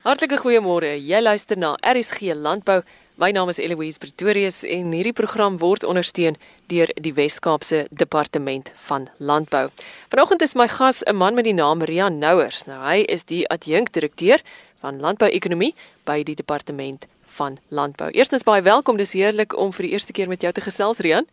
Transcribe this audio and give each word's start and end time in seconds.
Hartlike 0.00 0.38
goeiemôre. 0.40 0.94
Jy 0.96 1.18
luister 1.20 1.58
na 1.60 1.74
RSG 1.84 2.32
Landbou. 2.32 2.78
My 3.20 3.28
naam 3.36 3.50
is 3.52 3.58
Eloise 3.60 4.00
Pretorius 4.00 4.62
en 4.64 4.94
hierdie 4.96 5.12
program 5.12 5.58
word 5.60 5.84
ondersteun 5.84 6.38
deur 6.72 6.88
die 6.96 7.12
Wes-Kaapse 7.12 7.82
Departement 7.92 8.70
van 8.86 9.10
Landbou. 9.18 9.66
Vanoggend 10.08 10.40
is 10.40 10.56
my 10.56 10.68
gas 10.72 11.02
'n 11.04 11.16
man 11.16 11.34
met 11.34 11.44
die 11.44 11.52
naam 11.52 11.82
Rian 11.82 12.18
Nouers. 12.18 12.64
Nou 12.64 12.80
hy 12.80 13.04
is 13.12 13.24
die 13.24 13.44
adjunkdirekteur 13.48 14.40
van 14.80 15.00
landbouekonomie 15.00 15.74
by 16.06 16.22
die 16.22 16.34
Departement 16.34 17.06
van 17.36 17.58
Landbou. 17.68 18.08
Eerstens 18.10 18.42
baie 18.42 18.62
welkom. 18.62 18.96
Dis 18.96 19.12
heerlik 19.12 19.52
om 19.52 19.70
vir 19.72 19.82
die 19.82 19.92
eerste 19.92 20.12
keer 20.12 20.28
met 20.28 20.40
jou 20.40 20.52
te 20.52 20.60
gesels, 20.60 20.98
Rian. 20.98 21.26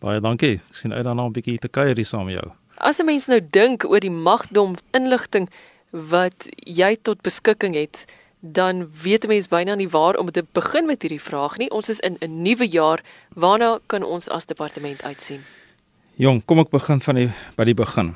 Baie 0.00 0.20
dankie. 0.20 0.60
Ek 0.68 0.74
sien 0.74 0.92
uit 0.92 1.04
daarna 1.04 1.24
'n 1.24 1.32
bietjie 1.32 1.58
te 1.58 1.68
kuier 1.68 1.96
hier 1.96 2.04
saam 2.04 2.26
met 2.26 2.34
jou. 2.34 2.52
As 2.76 2.98
'n 3.00 3.06
mens 3.06 3.26
nou 3.26 3.40
dink 3.40 3.84
oor 3.84 4.00
die 4.00 4.10
magdom 4.10 4.76
inligting 4.92 5.48
wat 5.92 6.48
jy 6.56 6.96
tot 7.04 7.20
beskikking 7.20 7.76
het, 7.76 8.06
dan 8.40 8.88
weet 9.02 9.24
'n 9.24 9.28
mens 9.28 9.48
byna 9.48 9.74
nie 9.74 9.88
waar 9.88 10.16
om 10.16 10.30
te 10.30 10.44
begin 10.52 10.86
met 10.86 11.02
hierdie 11.02 11.20
vraag 11.20 11.56
nie. 11.56 11.70
Ons 11.70 11.88
is 11.88 12.00
in 12.00 12.16
'n 12.20 12.42
nuwe 12.42 12.68
jaar. 12.68 13.02
Waarna 13.34 13.78
kan 13.86 14.02
ons 14.02 14.28
as 14.28 14.46
departement 14.46 15.02
uitsien? 15.02 15.40
Jong, 16.16 16.44
kom 16.44 16.58
ek 16.58 16.70
begin 16.70 17.00
van 17.00 17.14
die 17.14 17.30
by 17.56 17.64
die 17.64 17.74
begin. 17.74 18.14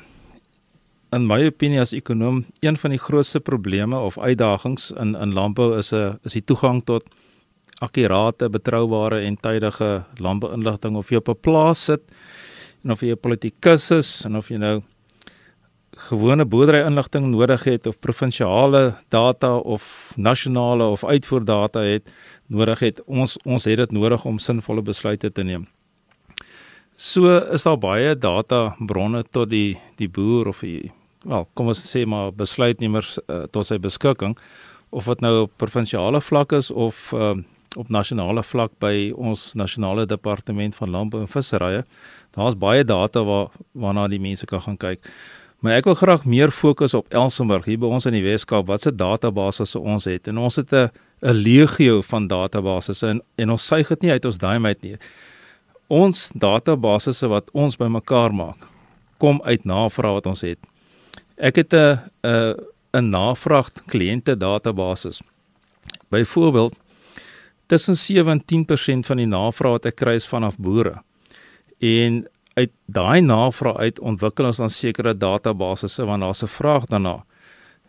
In 1.11 1.25
my 1.25 1.45
opinie 1.45 1.79
as 1.79 1.93
ekonom, 1.93 2.45
een 2.59 2.77
van 2.77 2.89
die 2.89 2.99
grootste 2.99 3.39
probleme 3.39 3.99
of 3.99 4.17
uitdagings 4.17 4.91
in 4.91 5.15
in 5.15 5.33
landbou 5.33 5.77
is 5.77 5.93
'n 5.93 6.19
is 6.23 6.33
die 6.33 6.43
toegang 6.45 6.83
tot 6.83 7.03
akkurate, 7.79 8.49
betroubare 8.49 9.21
en 9.21 9.37
tydige 9.37 10.03
landbouinligting 10.17 10.95
of 10.97 11.09
jy 11.09 11.15
op 11.15 11.29
'n 11.29 11.39
plaas 11.41 11.83
sit 11.83 12.01
en 12.83 12.91
of 12.91 13.01
jy 13.01 13.11
'n 13.11 13.19
politikus 13.19 13.91
is 13.91 14.25
en 14.25 14.35
of 14.35 14.49
jy 14.49 14.57
nou 14.57 14.81
gewone 15.97 16.45
boerderyinligting 16.45 17.25
nodig 17.31 17.63
het 17.63 17.87
of 17.87 17.99
provinsiale 17.99 18.93
data 19.09 19.55
of 19.57 20.13
nasionale 20.15 20.83
of 20.83 21.03
uitvoerdata 21.03 21.79
het 21.79 22.07
nodig 22.47 22.79
het 22.79 23.01
ons 23.05 23.37
ons 23.43 23.63
het 23.63 23.77
dit 23.77 23.91
nodig 23.91 24.25
om 24.25 24.39
sinvolle 24.39 24.81
besluite 24.81 25.31
te 25.31 25.43
neem. 25.43 25.67
So 26.97 27.37
is 27.53 27.63
daar 27.63 27.77
baie 27.77 28.15
data 28.15 28.75
bronne 28.79 29.23
tot 29.23 29.49
die 29.49 29.77
die 29.97 30.09
boer 30.09 30.47
of 30.53 30.63
die 30.65 30.91
wel 31.27 31.47
kom 31.53 31.67
ons 31.73 31.83
sê 31.83 32.05
maar 32.05 32.31
besluitnemers 32.31 33.17
uh, 33.27 33.43
tot 33.51 33.67
sy 33.67 33.77
beskikking 33.77 34.37
of 34.89 35.09
dit 35.11 35.21
nou 35.21 35.33
op 35.43 35.57
provinsiale 35.57 36.21
vlak 36.21 36.53
is 36.57 36.71
of 36.71 37.11
uh, 37.13 37.35
op 37.77 37.89
nasionale 37.93 38.43
vlak 38.43 38.71
by 38.81 39.11
ons 39.13 39.51
nasionale 39.53 40.05
departement 40.05 40.75
van 40.75 40.89
landbou 40.89 41.21
en 41.21 41.29
visserye. 41.29 41.83
Daar's 42.33 42.57
baie 42.57 42.85
data 42.85 43.23
waar 43.27 43.51
waarna 43.73 44.07
die 44.07 44.21
mense 44.21 44.45
kan 44.45 44.61
gaan 44.61 44.77
kyk. 44.77 45.03
Maar 45.59 45.79
ek 45.79 45.87
wil 45.89 45.97
graag 45.97 46.25
meer 46.25 46.51
fokus 46.53 46.93
op 46.93 47.09
Elsenburg 47.09 47.65
hier 47.65 47.79
by 47.81 47.89
ons 47.89 48.05
in 48.05 48.13
die 48.13 48.25
Weskaap. 48.25 48.67
Watse 48.69 48.91
databasisse 48.93 49.79
ons 49.79 50.05
het? 50.05 50.27
En 50.29 50.37
ons 50.37 50.55
het 50.55 50.71
'n 50.73 50.89
'n 51.21 51.33
legio 51.33 52.01
van 52.01 52.27
databasisse 52.27 53.07
en 53.07 53.21
en 53.35 53.49
ons 53.49 53.65
suig 53.65 53.87
dit 53.87 54.01
nie 54.01 54.11
uit 54.11 54.25
ons 54.25 54.37
duim 54.37 54.65
uit 54.65 54.81
nie. 54.81 54.97
Ons 55.87 56.29
databasisse 56.33 57.27
wat 57.27 57.49
ons 57.53 57.75
bymekaar 57.75 58.33
maak, 58.33 58.67
kom 59.17 59.41
uit 59.43 59.65
navraag 59.65 60.13
wat 60.13 60.25
ons 60.25 60.41
het. 60.41 60.59
Ek 61.37 61.55
het 61.55 61.73
'n 61.73 61.99
'n 62.23 62.55
'n 62.93 63.09
navraag 63.09 63.71
kliënte 63.85 64.37
databasisse. 64.37 65.23
Byvoorbeeld 66.09 66.73
tussen 67.67 67.97
7 67.97 68.31
en 68.31 68.45
10% 68.45 69.05
van 69.05 69.17
die 69.17 69.25
navraag 69.25 69.71
wat 69.71 69.85
ek 69.85 69.95
kry 69.95 70.15
is 70.15 70.27
vanaf 70.27 70.57
boere. 70.57 71.01
En 71.79 72.27
uit 72.57 72.71
daai 72.85 73.21
navraag 73.21 73.77
uit 73.77 73.99
ontwikkel 73.99 74.49
ons 74.49 74.61
dan 74.61 74.73
sekere 74.73 75.13
databasisse 75.13 76.05
want 76.05 76.25
daar's 76.25 76.43
'n 76.43 76.55
vraag 76.59 76.85
daarna. 76.85 77.23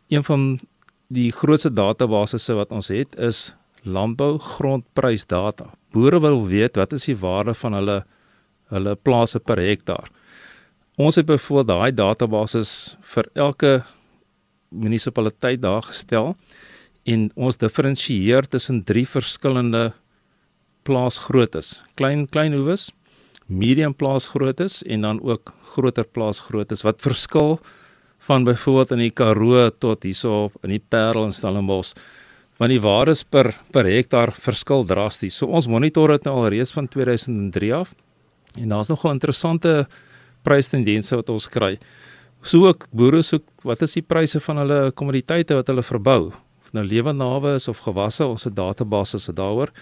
Een 0.08 0.24
van 0.24 0.60
die 1.08 1.32
grootste 1.32 1.72
databasisse 1.72 2.54
wat 2.54 2.70
ons 2.70 2.88
het 2.88 3.16
is 3.16 3.54
landbou 3.82 4.38
grondprysdata. 4.38 5.66
Boere 5.92 6.20
wil 6.20 6.46
weet 6.46 6.76
wat 6.76 6.92
is 6.92 7.04
die 7.04 7.16
waarde 7.16 7.54
van 7.54 7.72
hulle 7.72 8.04
hulle 8.68 8.94
plase 8.94 9.38
per 9.38 9.56
hektaar. 9.56 10.10
Ons 10.96 11.16
het 11.16 11.26
byvoorbeeld 11.26 11.66
daai 11.66 11.92
databasisse 11.94 12.96
vir 13.14 13.28
elke 13.34 13.82
munisipaliteit 14.68 15.62
daar 15.62 15.82
gestel 15.82 16.36
en 17.04 17.30
ons 17.34 17.56
diferensieer 17.56 18.48
tussen 18.48 18.84
drie 18.84 19.06
verskillende 19.08 19.92
plaasgroottes. 20.82 21.82
Klein 21.94 22.26
klein 22.28 22.52
hoewes, 22.52 22.90
medium 23.48 23.94
plaasgroottes 23.96 24.82
en 24.84 25.06
dan 25.06 25.20
ook 25.24 25.52
groter 25.72 26.04
plaasgroottes 26.04 26.84
wat 26.84 27.00
verskil 27.00 27.58
van 28.28 28.44
byvoorbeeld 28.44 28.90
in 28.96 29.04
die 29.06 29.14
Karoo 29.14 29.70
tot 29.70 30.04
hierso 30.04 30.50
in 30.62 30.74
die 30.76 30.82
Parel 30.88 31.28
en 31.28 31.32
Stellenbosch 31.32 31.94
want 32.58 32.74
die 32.74 32.82
waardes 32.82 33.22
per 33.24 33.52
per 33.72 33.86
hektaar 33.86 34.32
verskil 34.34 34.84
drasties. 34.84 35.36
So 35.38 35.46
ons 35.46 35.68
monitor 35.70 36.10
dit 36.16 36.26
nou 36.26 36.34
al 36.42 36.50
reeds 36.56 36.74
van 36.74 36.88
2003 36.90 37.72
af 37.74 37.94
en 38.58 38.68
daar's 38.74 38.90
nogal 38.90 39.14
interessante 39.14 39.86
prystendense 40.44 41.16
wat 41.16 41.30
ons 41.30 41.48
kry. 41.48 41.76
So 42.42 42.66
ook 42.66 42.86
boere 42.90 43.22
soek 43.22 43.46
wat 43.66 43.82
is 43.86 43.96
die 43.98 44.04
pryse 44.04 44.40
van 44.42 44.60
hulle 44.62 44.80
kommoditeite 44.92 45.56
wat 45.58 45.70
hulle 45.70 45.86
verbou? 45.86 46.32
Nou 46.76 46.84
lewende 46.84 47.24
hawe 47.24 47.54
is 47.56 47.68
of 47.70 47.80
gewasse, 47.80 48.26
ons 48.26 48.44
het 48.44 48.56
databasisse 48.56 49.32
daaroor. 49.32 49.72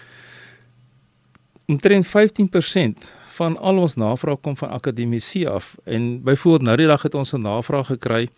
Omtrent 1.67 2.07
15% 2.07 3.09
van 3.37 3.57
al 3.57 3.77
ons 3.77 3.95
navraag 3.95 4.41
kom 4.41 4.57
van 4.57 4.73
akademici 4.75 5.45
af 5.45 5.75
en 5.85 6.21
byvoorbeeld 6.25 6.67
nou 6.67 6.77
die 6.77 6.87
dag 6.87 7.01
het 7.05 7.15
ons 7.15 7.33
'n 7.33 7.41
navraag 7.41 7.87
gekry 7.87 8.29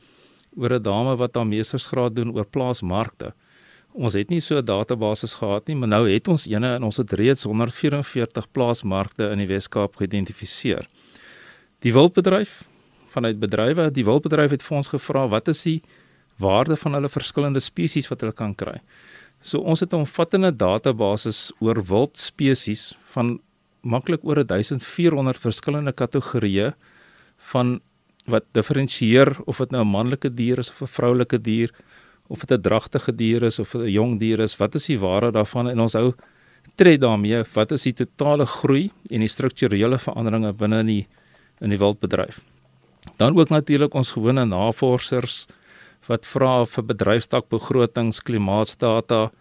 oor 0.57 0.73
'n 0.73 0.81
dame 0.81 1.15
wat 1.15 1.35
haar 1.35 1.47
meestersgraad 1.47 2.15
doen 2.15 2.33
oor 2.35 2.45
plaasmarkte. 2.45 3.33
Ons 3.93 4.13
het 4.13 4.29
nie 4.29 4.41
so 4.41 4.57
'n 4.57 4.65
database 4.65 5.27
gehad 5.27 5.67
nie, 5.67 5.75
maar 5.75 5.87
nou 5.87 6.09
het 6.09 6.27
ons 6.27 6.47
eene 6.47 6.75
en 6.75 6.83
ons 6.83 6.97
het 6.97 7.11
reeds 7.11 7.43
144 7.43 8.51
plaasmarkte 8.51 9.29
in 9.31 9.37
die 9.37 9.47
Wes-Kaap 9.47 9.95
geïdentifiseer. 9.95 10.87
Die 11.79 11.93
wildbedryf 11.93 12.63
vanuit 13.09 13.39
bedrywe, 13.39 13.91
die 13.91 14.05
wildbedryf 14.05 14.49
het 14.49 14.63
vir 14.63 14.77
ons 14.77 14.87
gevra 14.87 15.27
wat 15.27 15.47
is 15.47 15.63
die 15.63 15.81
waarde 16.37 16.75
van 16.75 16.93
hulle 16.93 17.09
verskillende 17.09 17.59
spesies 17.59 18.07
wat 18.07 18.21
hulle 18.21 18.33
kan 18.33 18.55
kry. 18.55 18.79
So 19.41 19.59
ons 19.59 19.79
het 19.79 19.93
'n 19.93 20.03
omvattende 20.05 20.55
database 20.55 21.53
oor 21.59 21.83
wildspesies 21.83 22.93
van 23.11 23.39
maklik 23.81 24.23
oor 24.23 24.43
1400 24.45 25.39
verskillende 25.39 25.91
kategorieë 25.91 26.73
van 27.51 27.79
wat 28.29 28.45
diferensieer 28.53 29.35
of 29.45 29.57
dit 29.57 29.71
nou 29.71 29.83
'n 29.83 29.91
manlike 29.91 30.29
dier 30.29 30.59
is 30.59 30.69
of 30.69 30.81
'n 30.81 30.87
vroulike 30.87 31.37
dier 31.37 31.71
of 32.27 32.45
dit 32.45 32.57
'n 32.57 32.61
dragtige 32.61 33.15
dier 33.15 33.43
is 33.43 33.59
of 33.59 33.75
'n 33.75 33.87
jong 33.87 34.19
dier 34.19 34.39
is, 34.39 34.57
wat 34.57 34.75
is 34.75 34.85
die 34.85 34.99
waarde 34.99 35.31
daarvan 35.31 35.69
en 35.69 35.79
ons 35.79 35.93
hou 35.93 36.13
tred 36.75 37.01
daarmee 37.01 37.43
wat 37.53 37.71
is 37.71 37.83
die 37.83 37.93
totale 37.93 38.45
groei 38.45 38.91
en 39.11 39.19
die 39.19 39.27
strukturele 39.27 39.97
veranderinge 39.97 40.53
binne 40.53 40.79
in 40.79 40.85
die 40.85 41.07
in 41.61 41.69
die 41.69 41.77
wildbedryf. 41.77 42.39
Dan 43.17 43.37
ook 43.37 43.49
natuurlik 43.49 43.93
ons 43.93 44.11
gewone 44.11 44.45
navorsers 44.45 45.47
wat 46.07 46.25
vra 46.25 46.65
vir 46.65 46.83
bedryfstakbegrotings, 46.83 48.21
klimaatsdata, 48.23 49.31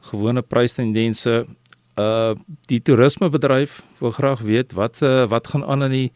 gewone 0.00 0.42
prystendense 0.42 1.46
uh 1.96 2.34
die 2.68 2.82
toerismebedryf 2.82 3.82
wil 3.98 4.10
graag 4.10 4.40
weet 4.40 4.72
wat 4.72 5.02
uh, 5.02 5.24
wat 5.28 5.48
gaan 5.48 5.64
aan 5.64 5.82
in 5.82 5.90
die 5.90 6.12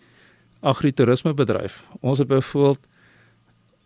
agritourismebedryf. 0.60 1.82
Ons 2.00 2.18
het 2.18 2.28
byvoorbeeld 2.28 2.80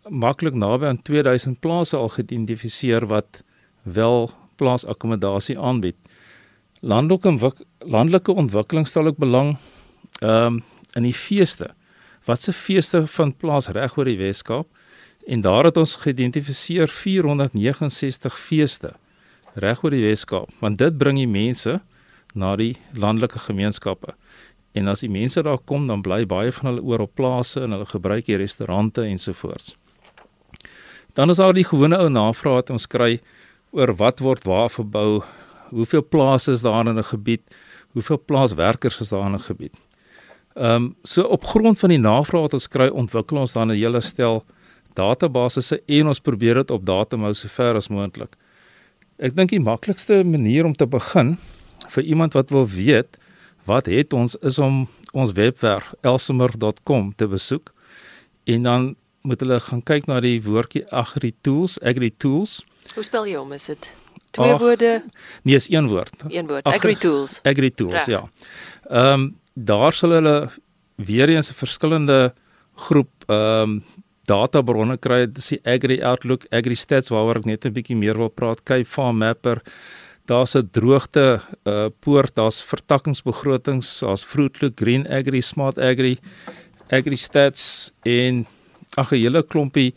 maklik 0.09 0.53
naby 0.53 0.85
aan 0.85 1.01
2000 1.01 1.59
plase 1.59 1.95
al 1.97 2.09
geïdentifiseer 2.09 3.07
wat 3.07 3.43
wel 3.81 4.31
plaasakkommodasie 4.55 5.59
aanbied. 5.59 5.95
Landelike 6.79 7.53
landelike 7.79 8.31
ontwikkeling 8.31 8.87
stel 8.87 9.07
ook 9.07 9.17
belang 9.17 9.57
ehm 10.19 10.45
um, 10.45 10.63
in 10.95 11.03
die 11.03 11.13
feeste. 11.13 11.73
Wat 12.25 12.41
se 12.41 12.53
feeste 12.53 13.07
van 13.07 13.33
plaas 13.33 13.67
reg 13.67 13.97
oor 13.97 14.07
die 14.07 14.17
Wes-Kaap? 14.17 14.67
En 15.27 15.41
daar 15.41 15.63
het 15.63 15.77
ons 15.77 15.95
geïdentifiseer 15.95 16.87
469 16.87 18.39
feeste 18.39 18.93
reg 19.55 19.83
oor 19.83 19.91
die 19.91 20.03
Weskaap, 20.03 20.49
want 20.59 20.77
dit 20.77 20.97
bring 20.97 21.17
die 21.17 21.29
mense 21.29 21.79
na 22.35 22.55
die 22.59 22.75
landelike 22.93 23.39
gemeenskappe. 23.39 24.13
En 24.75 24.91
as 24.91 25.05
die 25.05 25.11
mense 25.11 25.41
daar 25.43 25.61
kom, 25.63 25.87
dan 25.87 26.03
bly 26.03 26.25
baie 26.27 26.51
van 26.51 26.69
hulle 26.71 26.83
oor 26.83 27.05
op 27.05 27.15
plase 27.15 27.63
en 27.63 27.71
hulle 27.71 27.87
gebruik 27.87 28.27
die 28.27 28.39
restaurante 28.39 29.05
ensovoorts. 29.07 29.75
Dan 31.15 31.31
is 31.31 31.39
daar 31.39 31.55
die 31.55 31.63
gewone 31.63 31.97
ou 31.97 32.09
navraag 32.11 32.59
wat 32.59 32.73
ons 32.75 32.87
kry 32.91 33.21
oor 33.71 33.95
wat 33.95 34.19
word 34.19 34.43
waar 34.43 34.69
verbou, 34.69 35.23
hoeveel 35.71 36.03
plase 36.03 36.51
is 36.51 36.61
daar 36.61 36.87
in 36.87 36.99
'n 36.99 37.03
gebied, 37.03 37.43
hoeveel 37.93 38.19
plaaswerkers 38.25 38.99
is 38.99 39.09
daar 39.09 39.25
in 39.25 39.35
'n 39.35 39.47
gebied. 39.47 39.75
Ehm 40.55 40.75
um, 40.75 40.95
so 41.03 41.23
op 41.23 41.45
grond 41.45 41.79
van 41.79 41.89
die 41.89 41.99
navraag 41.99 42.41
wat 42.41 42.53
ons 42.53 42.67
kry, 42.67 42.87
ontwikkel 42.87 43.37
ons 43.37 43.53
dan 43.53 43.71
'n 43.71 43.75
hele 43.75 44.01
stel 44.01 44.43
databasisse 44.93 45.81
en 45.85 46.07
ons 46.07 46.19
probeer 46.19 46.53
dit 46.53 46.71
op 46.71 46.85
datum 46.85 47.21
hou 47.21 47.33
so 47.33 47.47
ver 47.47 47.75
as 47.75 47.87
moontlik. 47.87 48.35
Ek 49.15 49.31
dink 49.31 49.53
die 49.53 49.63
maklikste 49.63 50.23
manier 50.27 50.65
om 50.67 50.73
te 50.75 50.83
begin 50.85 51.37
vir 51.93 52.03
iemand 52.03 52.33
wat 52.35 52.49
wil 52.51 52.65
weet 52.67 53.15
wat 53.63 53.87
het 53.87 54.13
ons 54.13 54.35
is 54.43 54.59
om 54.59 54.83
ons 55.15 55.31
webwerf 55.37 55.93
elsemer.com 56.03 57.13
te 57.15 57.27
besoek 57.31 57.71
en 58.51 58.67
dan 58.67 58.89
moet 59.23 59.39
hulle 59.39 59.59
gaan 59.63 59.81
kyk 59.87 60.09
na 60.11 60.19
die 60.19 60.37
woordjie 60.43 60.83
agri 60.91 61.31
tools, 61.47 61.79
agri 61.81 62.11
tools. 62.11 62.59
Hoe 62.93 63.05
spel 63.07 63.25
jy 63.25 63.39
hom? 63.39 63.55
Is 63.55 63.71
dit 63.71 63.87
twee 64.35 64.51
Ach, 64.51 64.59
woorde? 64.59 64.99
Nee, 65.47 65.55
is 65.55 65.69
een 65.71 65.87
woord. 65.89 66.27
Een 66.27 66.51
woord. 66.51 66.67
Agri 66.67 66.93
tools. 66.99 67.39
Agri 67.47 67.71
tools, 67.71 68.11
ja. 68.11 68.25
Ehm 68.89 69.13
um, 69.13 69.33
daar 69.55 69.95
sal 69.95 70.11
hulle 70.11 70.49
weer 70.99 71.31
eens 71.31 71.49
'n 71.49 71.55
verskillende 71.63 72.33
groep 72.75 73.09
ehm 73.31 73.79
um, 73.79 73.83
databronne 74.27 74.97
kry. 74.97 75.25
Dis 75.31 75.53
die 75.53 75.61
Agri 75.63 76.01
Outlook, 76.03 76.45
Agri 76.51 76.75
Stats 76.75 77.11
waaroor 77.13 77.41
ek 77.41 77.45
net 77.45 77.65
'n 77.65 77.73
bietjie 77.73 77.97
meer 77.97 78.17
wil 78.17 78.29
praat. 78.29 78.63
Cape 78.63 78.85
Farm 78.85 79.17
Mapper. 79.17 79.61
Daar's 80.25 80.55
'n 80.55 80.69
droogte 80.71 81.41
uh 81.65 81.89
poort, 81.99 82.35
daar's 82.35 82.61
vertakkingsbegrotings, 82.61 83.99
daar's 83.99 84.23
Fruitlook, 84.23 84.73
Green 84.75 85.07
Agri, 85.07 85.41
Smart 85.41 85.77
Agri, 85.77 86.17
Agri 86.89 87.15
Stats 87.15 87.91
en 88.03 88.45
ag 88.97 89.11
'n 89.11 89.17
hele 89.17 89.43
klompie 89.43 89.93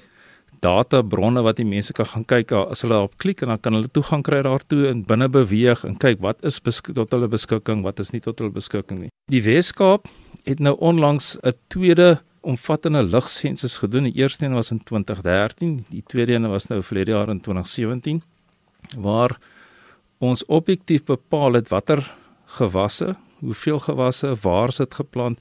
databronne 0.60 1.42
wat 1.42 1.56
die 1.56 1.66
mense 1.66 1.92
kan 1.92 2.06
gaan 2.06 2.24
kyk 2.24 2.52
as 2.52 2.82
hulle 2.82 2.98
op 3.06 3.14
klik 3.22 3.42
en 3.42 3.52
dan 3.52 3.60
kan 3.62 3.76
hulle 3.78 3.90
toegang 3.94 4.24
kry 4.26 4.42
daartoe 4.42 4.88
en 4.90 5.04
binne 5.06 5.28
beweeg 5.28 5.84
en 5.84 5.96
kyk 5.96 6.20
wat 6.24 6.42
is 6.44 6.60
tot 6.60 7.10
hulle 7.10 7.28
beskikking, 7.28 7.82
wat 7.82 8.00
is 8.00 8.10
nie 8.12 8.20
tot 8.20 8.38
hulle 8.38 8.50
beskikking 8.50 9.00
nie. 9.00 9.10
Die 9.30 9.42
Weskaap 9.42 10.08
het 10.44 10.58
nou 10.60 10.74
onlangs 10.80 11.36
'n 11.42 11.54
tweede 11.68 12.20
omvattende 12.48 13.02
lugsensus 13.04 13.76
gedoen. 13.82 14.08
Die 14.08 14.22
eerste 14.22 14.44
een 14.44 14.56
was 14.56 14.70
in 14.70 14.80
2013, 14.82 15.84
die 15.88 16.02
tweede 16.06 16.38
een 16.38 16.48
was 16.48 16.68
nou 16.70 16.82
verlede 16.82 17.12
jaar 17.12 17.28
in 17.28 17.40
2017 17.40 18.22
waar 18.96 19.36
ons 20.18 20.44
objektief 20.46 21.04
bepaal 21.04 21.58
het 21.58 21.68
watter 21.68 22.02
gewasse, 22.58 23.14
hoeveel 23.38 23.78
gewasse, 23.78 24.32
waar 24.42 24.72
sit 24.72 24.94
geplant, 24.94 25.38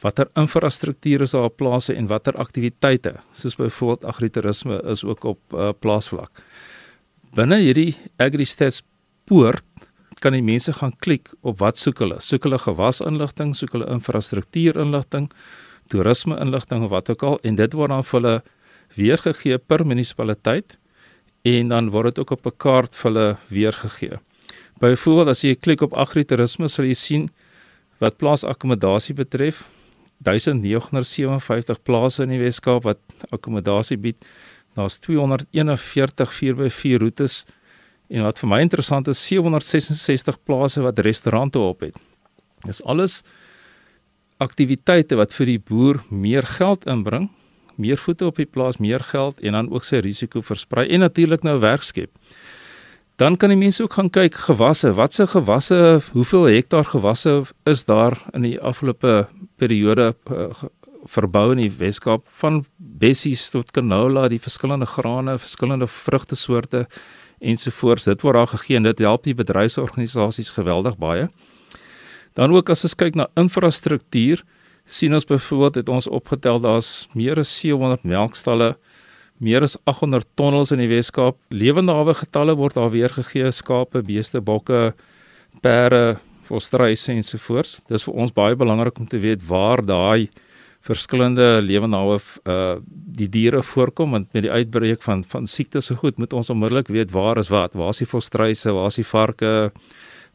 watter 0.00 0.28
infrastruktuur 0.34 1.26
is 1.26 1.34
daar 1.36 1.48
op 1.50 1.56
plase 1.56 1.94
en 1.94 2.08
watter 2.10 2.36
aktiwiteite, 2.40 3.14
soos 3.34 3.56
byvoorbeeld 3.56 4.04
agritourisme 4.04 4.80
is 4.92 5.04
ook 5.04 5.24
op 5.24 5.54
uh, 5.54 5.70
plaasvlak. 5.80 6.42
Binne 7.36 7.60
hierdie 7.60 7.94
AgriStats 8.16 8.82
poort 9.28 9.64
kan 10.24 10.32
die 10.32 10.44
mense 10.44 10.72
gaan 10.72 10.94
klik 11.04 11.28
op 11.44 11.60
wat 11.60 11.78
soek 11.78 12.00
hulle. 12.00 12.16
Soek 12.24 12.46
hulle 12.48 12.58
gewasinligting, 12.58 13.52
soek 13.56 13.74
hulle 13.76 13.88
infrastruktuurinligting, 13.92 15.28
toerisme 15.88 16.38
inligting 16.40 16.84
of 16.84 16.90
wat 16.90 17.10
ook 17.10 17.22
al 17.22 17.38
en 17.42 17.56
dit 17.56 17.72
word 17.72 17.90
dan 17.94 18.04
vir 18.04 18.20
hulle 18.20 18.36
weergegee 18.96 19.58
per 19.58 19.86
munisipaliteit 19.86 20.78
en 21.46 21.68
dan 21.68 21.90
word 21.94 22.14
dit 22.14 22.18
ook 22.24 22.30
op 22.30 22.46
'n 22.46 22.56
kaart 22.56 22.94
vir 22.94 23.10
hulle 23.10 23.36
weergegee. 23.48 24.18
Byvoorbeeld 24.80 25.28
as 25.28 25.40
jy 25.40 25.54
klik 25.54 25.80
op 25.80 25.92
agritourisme 25.92 26.68
sal 26.68 26.84
jy 26.84 26.94
sien 26.94 27.30
wat 27.98 28.16
plaasakkommodasie 28.16 29.14
betref 29.14 29.64
1957 30.24 31.82
plase 31.82 32.22
in 32.22 32.28
die 32.28 32.40
Weskaap 32.40 32.82
wat 32.84 32.98
akkommodasie 33.30 33.96
bied. 33.96 34.16
Daar's 34.74 34.96
241 34.98 36.32
4x4 36.32 37.00
roetes 37.00 37.44
en 38.08 38.22
wat 38.22 38.38
vir 38.38 38.48
my 38.48 38.60
interessant 38.60 39.08
is 39.08 39.26
766 39.26 40.38
plase 40.44 40.80
wat 40.84 40.98
restaurante 40.98 41.58
op 41.58 41.80
het. 41.80 41.96
Dis 42.66 42.82
alles 42.84 43.22
aktiwiteite 44.42 45.16
wat 45.16 45.34
vir 45.36 45.46
die 45.46 45.60
boer 45.60 46.02
meer 46.10 46.46
geld 46.46 46.86
inbring, 46.86 47.30
meer 47.76 48.00
voete 48.00 48.26
op 48.26 48.36
die 48.40 48.48
plaas, 48.48 48.80
meer 48.80 49.04
geld 49.04 49.40
en 49.40 49.56
dan 49.56 49.70
ook 49.72 49.84
sy 49.84 50.00
risiko 50.04 50.42
versprei 50.44 50.86
en 50.88 51.04
natuurlik 51.04 51.44
nou 51.44 51.58
werk 51.60 51.84
skep. 51.84 52.10
Dan 53.16 53.36
kan 53.40 53.48
die 53.48 53.56
mense 53.56 53.82
ook 53.82 53.96
gaan 53.96 54.10
kyk 54.12 54.34
gewasse, 54.34 54.92
watse 54.92 55.26
gewasse, 55.26 56.00
hoeveel 56.12 56.50
hektaar 56.52 56.84
gewasse 56.84 57.42
is 57.64 57.84
daar 57.88 58.18
in 58.36 58.44
die 58.44 58.58
afgelope 58.60 59.26
periode 59.56 60.14
uh, 60.28 60.50
verbou 61.08 61.50
in 61.54 61.62
die 61.62 61.72
Weskaap 61.78 62.26
van 62.42 62.64
bessies 62.76 63.46
tot 63.54 63.70
canola, 63.72 64.26
die 64.28 64.42
verskillende 64.42 64.88
grane, 64.90 65.38
verskillende 65.40 65.88
vrugtesoorte 65.88 66.84
ensovoorts. 67.40 68.04
Dit 68.04 68.24
word 68.24 68.36
daar 68.36 68.52
gegee 68.52 68.76
en 68.76 68.88
dit 68.88 69.04
help 69.04 69.24
die 69.24 69.36
bedryfsorganisasies 69.38 70.52
geweldig 70.56 70.98
baie. 71.00 71.28
Dan 72.36 72.52
ook 72.52 72.70
as 72.70 72.84
ons 72.84 72.94
kyk 72.98 73.16
na 73.16 73.30
infrastruktuur, 73.40 74.42
sien 74.86 75.14
ons 75.16 75.26
byvoorbeeld 75.26 75.80
het 75.80 75.88
ons 75.88 76.06
opgetel 76.06 76.60
daar's 76.62 77.08
meer 77.16 77.40
as 77.40 77.50
700 77.60 78.04
melkstalle 78.06 78.74
meer 79.42 79.64
as 79.66 79.76
800 79.84 80.26
tonnels 80.38 80.72
in 80.72 80.80
die 80.80 80.90
Weskaap. 80.90 81.36
Lewende 81.52 81.92
hawe 81.96 82.14
getalle 82.16 82.56
word 82.56 82.76
daar 82.78 82.92
weer 82.92 83.12
gegee: 83.12 83.50
skape, 83.52 84.02
beeste, 84.06 84.40
bokke, 84.40 84.94
perde, 85.62 86.16
volstruise 86.48 87.12
ensovoorts. 87.12 87.80
Dis 87.90 88.06
vir 88.06 88.16
ons 88.16 88.32
baie 88.32 88.56
belangrik 88.56 88.98
om 89.00 89.08
te 89.08 89.20
weet 89.20 89.44
waar 89.48 89.82
daai 89.84 90.28
verskillende 90.86 91.60
lewende 91.66 91.98
hawe 91.98 92.20
uh 92.46 92.76
die 93.16 93.30
diere 93.32 93.62
voorkom 93.64 94.12
want 94.12 94.26
met 94.36 94.44
die 94.44 94.52
uitbreek 94.52 95.00
van 95.02 95.22
van 95.24 95.46
siektes 95.48 95.86
so 95.88 95.96
goed 95.96 96.18
moet 96.20 96.34
ons 96.36 96.50
onmiddellik 96.52 96.90
weet 96.92 97.14
waar 97.14 97.38
is 97.40 97.48
wat, 97.48 97.72
waar 97.72 97.94
is 97.94 98.02
die 98.04 98.06
volstruise, 98.06 98.74
waar 98.76 98.92
is 98.92 98.98
die 99.00 99.08
varke, 99.08 99.72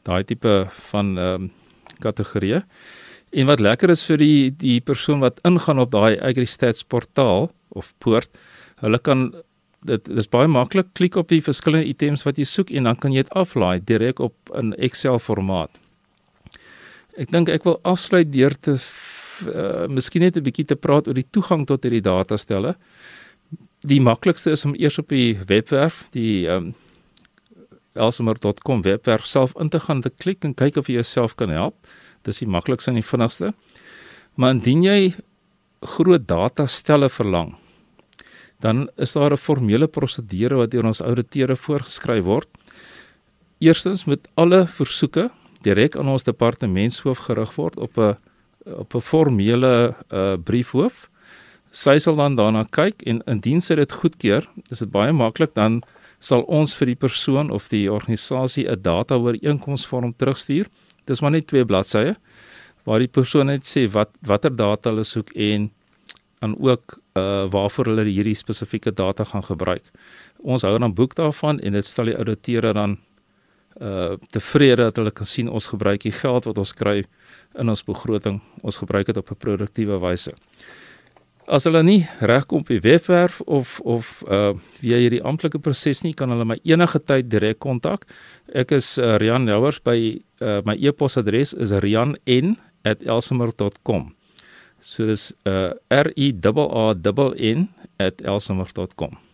daai 0.04 0.24
tipe 0.26 0.56
van 0.90 1.18
ehm 1.18 1.44
um, 1.44 1.50
kategorieë. 2.02 2.62
En 3.32 3.48
wat 3.48 3.64
lekker 3.64 3.90
is 3.90 4.04
vir 4.04 4.18
die 4.18 4.52
die 4.52 4.80
persoon 4.82 5.20
wat 5.24 5.40
ingaan 5.48 5.80
op 5.80 5.92
daai 5.92 6.20
AgriStats 6.20 6.84
portaal 6.84 7.52
of 7.70 7.94
poort, 8.04 8.30
Hulle 8.82 8.98
kan 9.02 9.30
dit 9.86 10.10
dis 10.10 10.30
baie 10.30 10.50
maklik 10.50 10.92
klik 10.98 11.18
op 11.18 11.30
die 11.32 11.42
verskillende 11.42 11.90
items 11.90 12.26
wat 12.26 12.38
jy 12.38 12.46
soek 12.50 12.74
en 12.78 12.90
dan 12.90 12.98
kan 13.02 13.14
jy 13.14 13.24
dit 13.26 13.38
aflaai 13.38 13.82
direk 13.86 14.22
op 14.22 14.34
'n 14.54 14.74
Excel 14.78 15.20
formaat. 15.20 15.72
Ek 17.18 17.32
dink 17.32 17.50
ek 17.50 17.64
wil 17.64 17.80
afsluit 17.84 18.32
deur 18.34 18.54
te 18.62 18.78
uh, 18.78 19.88
miskien 19.88 20.22
net 20.22 20.38
'n 20.38 20.44
bietjie 20.44 20.66
te 20.66 20.76
praat 20.76 21.08
oor 21.08 21.18
die 21.18 21.30
toegang 21.32 21.66
tot 21.66 21.84
hierdie 21.84 22.02
datastelle. 22.02 22.76
Die 23.82 24.02
maklikste 24.02 24.52
is 24.52 24.66
om 24.66 24.76
eers 24.76 24.98
op 24.98 25.10
die 25.10 25.38
webwerf, 25.48 26.08
die 26.12 26.48
um, 26.48 26.74
elsemer.com 27.94 28.82
webwerf 28.82 29.26
self 29.26 29.54
in 29.60 29.70
te 29.70 29.80
gaan 29.80 30.02
te 30.02 30.10
klik 30.10 30.44
en 30.44 30.54
kyk 30.54 30.78
of 30.78 30.88
jy 30.88 31.00
jouself 31.02 31.36
kan 31.36 31.50
help. 31.50 31.76
Dis 32.24 32.40
die 32.40 32.48
maklikste 32.48 32.92
en 32.92 33.00
die 33.00 33.06
vinnigste. 33.06 33.54
Maar 34.36 34.56
indien 34.56 34.84
jy 34.84 35.14
groot 35.82 36.28
datastelle 36.28 37.10
verlang, 37.10 37.56
dan 38.62 38.90
is 38.98 39.14
daar 39.14 39.34
'n 39.34 39.38
formele 39.38 39.88
prosedure 39.88 40.56
wat 40.56 40.72
deur 40.72 40.86
ons 40.86 41.02
ouditeure 41.02 41.56
voorgeskryf 41.56 42.24
word. 42.24 42.48
Eerstens 43.60 44.06
moet 44.06 44.28
alle 44.36 44.68
versoeke 44.68 45.32
direk 45.62 45.96
aan 45.96 46.08
ons 46.08 46.24
departementshoof 46.24 47.18
gerig 47.18 47.56
word 47.56 47.78
op 47.78 47.98
'n 47.98 48.18
op 48.66 48.94
'n 48.96 49.02
formele 49.02 49.96
uh, 50.14 50.34
briefhoof. 50.44 51.10
Sy 51.72 51.98
sal 52.00 52.16
dan 52.16 52.36
daarna 52.36 52.66
kyk 52.70 53.02
en 53.02 53.22
indien 53.26 53.62
sy 53.62 53.76
dit 53.76 53.92
goedkeur, 53.92 54.48
is 54.70 54.80
dit 54.80 54.92
baie 54.92 55.12
maklik 55.12 55.54
dan 55.54 55.84
sal 56.22 56.46
ons 56.46 56.74
vir 56.78 56.94
die 56.94 57.00
persoon 57.00 57.50
of 57.52 57.70
die 57.74 57.88
organisasie 57.92 58.68
'n 58.70 58.82
data 58.82 59.18
ooreenkomsvorm 59.18 60.14
terugstuur. 60.18 60.70
Dis 61.06 61.22
maar 61.22 61.32
net 61.32 61.48
twee 61.48 61.66
bladsye 61.66 62.16
waar 62.86 63.00
die 63.00 63.08
persoon 63.08 63.46
net 63.46 63.66
sê 63.66 63.88
wat 63.92 64.10
watter 64.26 64.56
data 64.56 64.90
hulle 64.90 65.04
soek 65.04 65.30
en 65.36 65.70
dan 66.42 66.56
ook 66.58 66.98
uh 67.14 67.46
waarvoor 67.52 67.86
hulle 67.86 68.06
hierdie 68.08 68.36
spesifieke 68.36 68.92
data 68.92 69.24
gaan 69.24 69.44
gebruik. 69.44 69.84
Ons 70.42 70.62
hou 70.62 70.78
dan 70.80 70.94
boek 70.94 71.16
daarvan 71.16 71.60
en 71.60 71.74
dit 71.74 71.86
stel 71.86 72.06
die 72.06 72.18
ouditeure 72.18 72.74
dan 72.74 72.98
uh 73.82 74.18
tevrede 74.30 74.84
dat 74.84 74.96
hulle 74.96 75.12
kan 75.12 75.26
sien 75.26 75.50
ons 75.50 75.68
gebruik 75.68 76.02
die 76.02 76.12
geld 76.12 76.46
wat 76.46 76.58
ons 76.58 76.74
kry 76.74 77.06
in 77.60 77.70
ons 77.70 77.84
begroting, 77.84 78.42
ons 78.62 78.78
gebruik 78.78 79.06
dit 79.06 79.18
op 79.18 79.32
'n 79.32 79.36
produktiewe 79.36 80.00
wyse. 80.00 80.34
As 81.52 81.66
hulle 81.68 81.82
nie 81.84 82.06
regkom 82.24 82.64
op 82.64 82.70
die 82.72 82.80
webwerf 82.80 83.42
of 83.44 83.84
of 83.84 84.24
uh 84.24 84.56
via 84.80 84.96
hierdie 85.02 85.20
amptelike 85.28 85.60
proses 85.60 86.00
nie, 86.06 86.14
kan 86.16 86.30
hulle 86.32 86.46
my 86.48 86.56
enige 86.64 87.00
tyd 87.04 87.28
direk 87.32 87.60
kontak. 87.60 88.06
Ek 88.56 88.72
is 88.78 88.98
uh, 88.98 89.18
Rian 89.20 89.46
Nouwers 89.46 89.80
by 89.84 90.22
uh, 90.40 90.62
my 90.66 90.76
e-posadres 90.80 91.54
is 91.54 91.72
rian@elsemer.com. 91.84 94.14
So 94.82 95.06
dis 95.06 95.34
uh 95.46 95.74
R 95.92 96.12
I 96.16 96.32
A 96.32 96.94
A 96.96 96.98
N 97.36 97.68
@elsemer.com. 98.00 99.31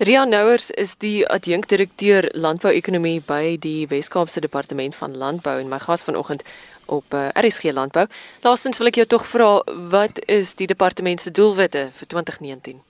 Ria 0.00 0.22
Nouers 0.24 0.70
is 0.80 0.94
die 0.96 1.26
adjunkdirekteur 1.28 2.30
landbouekonomie 2.32 3.18
by 3.26 3.58
die 3.60 3.84
Wes-Kaapse 3.90 4.40
Departement 4.40 4.94
van 4.96 5.12
Landbou 5.20 5.58
en 5.60 5.68
my 5.68 5.76
gas 5.82 6.06
vanoggend 6.06 6.40
op 6.88 7.12
uh, 7.12 7.26
RSG 7.36 7.74
Landbou. 7.76 8.06
Laastens 8.40 8.80
wil 8.80 8.88
ek 8.88 9.02
jou 9.02 9.04
tog 9.12 9.26
vra 9.28 9.50
wat 9.92 10.22
is 10.24 10.54
die 10.56 10.70
departement 10.70 11.20
se 11.20 11.34
doelwitte 11.36 11.82
vir 11.98 12.10
2019? 12.16 12.80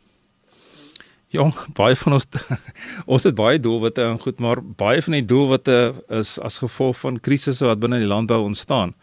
Jong, 1.35 1.51
baie 1.75 1.99
van 1.99 2.21
ons 2.21 2.31
ons 3.19 3.27
het 3.27 3.35
baie 3.43 3.59
doelwitte 3.59 4.07
en 4.07 4.23
goed, 4.23 4.39
maar 4.39 4.63
baie 4.63 5.03
van 5.03 5.19
die 5.19 5.27
doelwitte 5.27 5.81
is 6.23 6.37
as 6.39 6.63
gevolg 6.63 7.03
van 7.03 7.19
krisisse 7.19 7.67
wat 7.67 7.83
binne 7.83 7.99
die 7.99 8.13
landbou 8.15 8.45
ontstaan. 8.47 8.95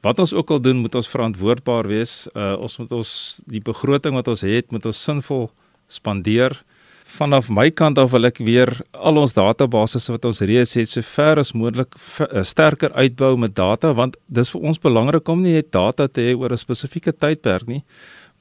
Wat 0.00 0.24
ons 0.24 0.32
ook 0.32 0.56
al 0.56 0.64
doen, 0.64 0.80
moet 0.80 0.96
ons 0.96 1.14
verantwoordbaar 1.18 1.92
wees. 1.92 2.22
Uh 2.32 2.56
ons 2.56 2.80
moet 2.80 3.00
ons 3.04 3.16
die 3.44 3.60
begroting 3.60 4.16
wat 4.16 4.32
ons 4.32 4.40
het, 4.40 4.72
moet 4.72 4.88
ons 4.88 5.08
sinvol 5.12 5.50
spandeer. 5.92 6.56
Vanaf 7.12 7.50
my 7.52 7.70
kant 7.70 7.98
af 7.98 8.10
wil 8.14 8.24
ek 8.24 8.38
weer 8.40 8.70
al 8.92 9.18
ons 9.20 9.34
databasisse 9.36 10.12
wat 10.14 10.24
ons 10.24 10.40
reeds 10.40 10.74
het, 10.78 10.88
so 10.88 11.02
ver 11.04 11.42
as 11.42 11.52
moontlik 11.52 11.92
uh, 11.96 12.42
sterker 12.42 12.94
uitbou 12.96 13.36
met 13.36 13.54
data 13.54 13.92
want 13.92 14.16
dis 14.26 14.50
vir 14.54 14.64
ons 14.70 14.80
belangrik 14.80 15.28
om 15.28 15.42
nie 15.42 15.58
net 15.58 15.72
data 15.72 16.08
te 16.08 16.24
hê 16.24 16.32
oor 16.34 16.52
'n 16.52 16.64
spesifieke 16.64 17.12
tydperk 17.12 17.68
nie, 17.68 17.82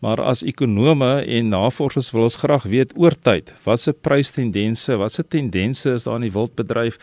Maar 0.01 0.17
as 0.25 0.41
ekonome 0.41 1.09
en 1.29 1.51
navorsers 1.53 2.09
wil 2.11 2.25
ons 2.25 2.39
graag 2.41 2.63
weet 2.65 2.93
oor 2.97 3.13
tyd, 3.21 3.51
watse 3.67 3.93
prystendense, 3.93 4.95
watse 4.97 5.21
tendense 5.29 5.93
is 5.93 6.07
daar 6.07 6.17
in 6.17 6.25
die 6.25 6.33
wildbedryf, 6.33 6.97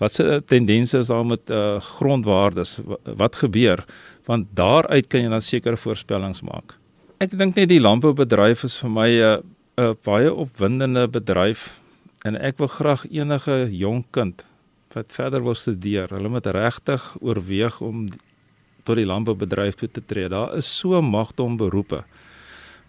watse 0.00 0.42
tendense 0.50 1.00
is 1.00 1.08
daar 1.08 1.24
met 1.24 1.48
uh, 1.48 1.78
grondwaardes, 1.96 2.74
wat 3.16 3.40
gebeur? 3.40 3.80
Want 4.28 4.52
daaruit 4.52 5.08
kan 5.08 5.24
jy 5.24 5.32
dan 5.32 5.44
sekere 5.44 5.80
voorspellings 5.80 6.44
maak. 6.44 6.76
Ek 7.24 7.32
dink 7.38 7.56
net 7.56 7.70
die 7.72 7.80
landboubedryf 7.80 8.66
is 8.68 8.76
vir 8.84 8.92
my 9.00 9.08
'n 9.08 9.24
uh, 9.24 9.32
'n 9.76 9.96
baie 10.04 10.28
opwindende 10.28 11.08
bedryf 11.08 11.80
en 12.28 12.36
ek 12.36 12.58
wil 12.58 12.68
graag 12.68 13.06
enige 13.08 13.68
jong 13.70 14.04
kind 14.10 14.44
wat 14.92 15.08
verder 15.08 15.42
wil 15.42 15.54
studeer, 15.54 16.10
hulle 16.12 16.28
moet 16.28 16.46
regtig 16.46 17.02
oorweeg 17.20 17.80
om 17.80 18.08
tot 18.84 18.98
die 19.00 19.06
landboubedryf 19.08 19.78
toe 19.80 19.88
te 19.88 20.02
tree. 20.04 20.28
Daar 20.28 20.52
is 20.56 20.68
so 20.68 21.00
magte 21.00 21.42
om 21.42 21.56
beroepe. 21.56 22.02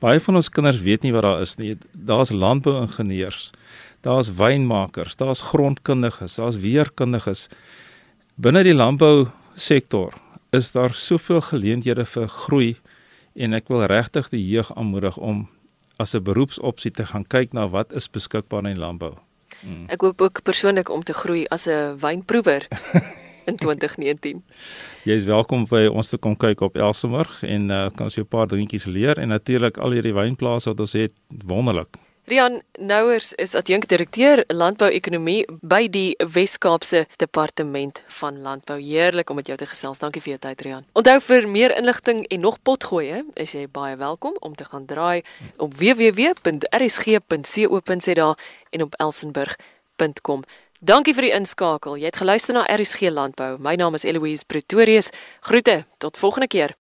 Baie 0.04 0.20
van 0.20 0.36
ons 0.36 0.50
kinders 0.50 0.82
weet 0.84 1.06
nie 1.06 1.14
wat 1.16 1.24
daar 1.24 1.42
is 1.42 1.56
nie. 1.56 1.78
Daar's 1.94 2.34
landbouingenieurs, 2.36 3.52
daar's 4.04 4.34
wynmakers, 4.36 5.16
daar's 5.16 5.42
grondkundiges, 5.54 6.36
daar's 6.36 6.60
weerkundiges. 6.60 7.48
Binne 8.36 8.64
die 8.68 8.76
landbou 8.76 9.30
sektor 9.56 10.12
is 10.52 10.74
daar 10.76 10.94
soveel 10.94 11.42
geleenthede 11.42 12.06
vir 12.06 12.28
groei 12.28 12.76
en 13.34 13.54
ek 13.54 13.72
wil 13.72 13.86
regtig 13.88 14.28
die 14.34 14.44
jeug 14.44 14.76
aanmoedig 14.76 15.16
om 15.18 15.46
as 16.04 16.14
'n 16.14 16.24
beroepsopsie 16.24 16.92
te 16.92 17.06
gaan 17.06 17.26
kyk 17.28 17.54
na 17.54 17.68
wat 17.68 17.94
is 17.94 18.10
beskikbaar 18.10 18.66
in 18.68 18.80
landbou. 18.80 19.14
Hmm. 19.64 19.86
Ek 19.88 20.02
hoop 20.02 20.22
ook 20.22 20.44
persoonlik 20.44 20.90
om 20.90 21.04
te 21.04 21.14
groei 21.14 21.46
as 21.48 21.68
'n 21.68 21.98
wynproewer 22.00 22.68
in 23.50 23.56
2019. 23.56 24.44
Jy 25.04 25.16
is 25.16 25.28
welkom 25.28 25.66
by 25.68 25.88
ons 25.88 26.10
te 26.10 26.18
kom 26.18 26.36
kyk 26.36 26.62
op 26.62 26.76
Elsenburg 26.76 27.44
en 27.44 27.70
uh, 27.70 27.88
kan 27.96 28.08
ons 28.08 28.16
jou 28.16 28.26
'n 28.26 28.36
paar 28.36 28.48
dingetjies 28.48 28.86
leer 28.86 29.20
en 29.20 29.28
natuurlik 29.28 29.78
al 29.78 29.92
hierdie 29.92 30.14
wynplase 30.14 30.70
wat 30.70 30.80
ons 30.80 30.94
het, 30.94 31.14
wonderlik. 31.46 31.98
Rian 32.26 32.62
Nouers 32.80 33.34
is 33.36 33.52
adjunkdirekteur 33.52 34.46
landbouekonomie 34.48 35.44
by 35.60 35.90
die 35.92 36.16
Wes-Kaapse 36.24 37.04
Departement 37.20 38.00
van 38.22 38.40
Landbou. 38.40 38.80
Heerlik 38.80 39.28
om 39.30 39.36
met 39.36 39.48
jou 39.52 39.58
te 39.60 39.68
gesels. 39.68 40.00
Dankie 40.00 40.22
vir 40.24 40.30
jou 40.38 40.40
tyd, 40.46 40.62
Rian. 40.64 40.88
Onthou 40.96 41.20
vir 41.26 41.48
meer 41.52 41.76
inligting 41.76 42.24
en 42.32 42.40
nog 42.46 42.64
potgoeie, 42.64 43.28
is 43.36 43.52
jy 43.52 43.68
baie 43.68 44.00
welkom 44.00 44.40
om 44.40 44.56
te 44.56 44.64
gaan 44.64 44.88
draai 44.88 45.20
op 45.60 45.76
www.rsg.co.za 45.76 46.40
en 48.72 48.82
op 48.88 48.96
elsenburg.com. 49.04 50.44
Dankie 50.80 51.14
vir 51.16 51.28
die 51.28 51.36
inskakel. 51.36 52.00
Jy 52.00 52.06
het 52.08 52.22
geluister 52.24 52.56
na 52.56 52.64
RSG 52.72 53.12
Landbou. 53.12 53.60
My 53.60 53.76
naam 53.76 54.00
is 54.00 54.08
Eloise 54.08 54.48
Pretorius. 54.48 55.12
Groete. 55.44 55.84
Tot 56.00 56.18
volgende 56.18 56.48
keer. 56.48 56.72